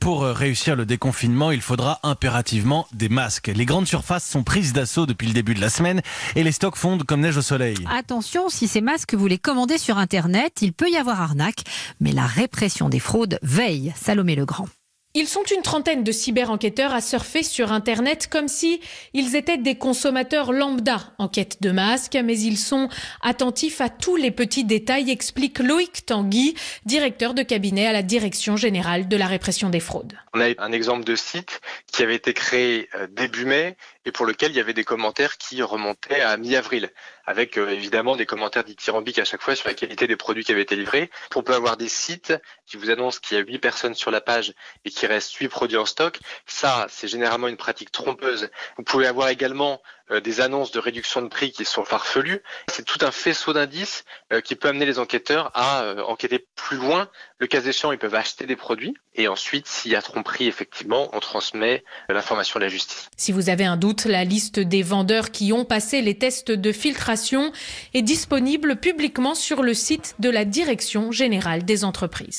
[0.00, 3.52] Pour euh, réussir le déconfinement, il faudra impérativement des masques.
[3.54, 6.00] Les grandes surfaces sont prises d'assaut depuis le début de la semaine
[6.36, 7.76] et les stocks fondent comme neige au soleil.
[7.90, 11.64] Attention, si ces masques vous les commandez sur Internet, il peut y avoir arnaque,
[12.00, 13.92] mais la répression des fraudes veille.
[13.94, 14.66] Salomé Legrand.
[15.12, 18.80] Ils sont une trentaine de cyber-enquêteurs à surfer sur Internet comme si
[19.12, 22.88] ils étaient des consommateurs lambda en quête de masques, mais ils sont
[23.20, 26.54] attentifs à tous les petits détails, explique Loïc Tanguy,
[26.86, 30.16] directeur de cabinet à la Direction générale de la répression des fraudes.
[30.32, 34.26] On a un exemple de site qui avait été créé euh, début mai et pour
[34.26, 36.90] lequel il y avait des commentaires qui remontaient à mi-avril,
[37.26, 40.52] avec euh, évidemment des commentaires dithyrambiques à chaque fois sur la qualité des produits qui
[40.52, 41.10] avaient été livrés.
[41.36, 42.32] On peut avoir des sites
[42.66, 44.54] qui vous annoncent qu'il y a 8 personnes sur la page
[44.84, 46.18] et qu'il reste 8 produits en stock.
[46.46, 48.50] Ça, c'est généralement une pratique trompeuse.
[48.78, 49.82] Vous pouvez avoir également
[50.18, 52.42] des annonces de réduction de prix qui sont farfelues.
[52.68, 56.76] C'est tout un faisceau d'indices euh, qui peut amener les enquêteurs à euh, enquêter plus
[56.76, 57.08] loin.
[57.38, 61.08] Le cas échéant, ils peuvent acheter des produits et ensuite, s'il y a tromperie, effectivement,
[61.12, 63.08] on transmet l'information à la justice.
[63.16, 66.72] Si vous avez un doute, la liste des vendeurs qui ont passé les tests de
[66.72, 67.52] filtration
[67.92, 72.38] est disponible publiquement sur le site de la Direction générale des entreprises.